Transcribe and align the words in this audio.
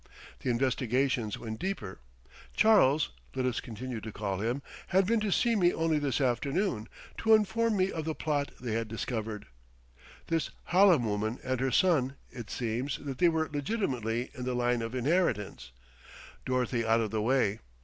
The 0.39 0.49
investigations 0.49 1.37
went 1.37 1.59
deeper; 1.59 1.99
Charles 2.55 3.11
let 3.35 3.45
us 3.45 3.59
continue 3.59 4.01
to 4.01 4.11
call 4.11 4.39
him 4.39 4.63
had 4.87 5.05
been 5.05 5.19
to 5.19 5.31
see 5.31 5.55
me 5.55 5.71
only 5.71 5.99
this 5.99 6.19
afternoon, 6.19 6.89
to 7.19 7.35
inform 7.35 7.77
me 7.77 7.91
of 7.91 8.05
the 8.05 8.15
plot 8.15 8.49
they 8.59 8.71
had 8.73 8.87
discovered. 8.87 9.45
This 10.25 10.49
Hallam 10.71 11.05
woman 11.05 11.37
and 11.43 11.59
her 11.59 11.69
son 11.69 12.15
it 12.31 12.49
seems 12.49 12.97
that 12.97 13.19
they 13.19 13.29
were 13.29 13.47
legitimately 13.53 14.31
in 14.33 14.43
the 14.43 14.55
line 14.55 14.81
of 14.81 14.95
inheritance, 14.95 15.71
Dorothy 16.47 16.83
out 16.83 16.99
of 17.01 17.11
the 17.11 17.21
way. 17.21 17.59